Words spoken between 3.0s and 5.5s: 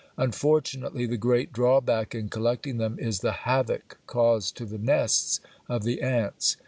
the havoc caused to the nests